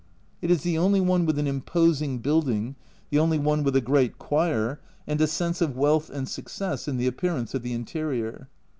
[0.41, 2.75] It is the only one with an imposing building,
[3.11, 6.97] the only one with a great choir, and a sense of wealth and success in
[6.97, 8.49] the appearance of the interior.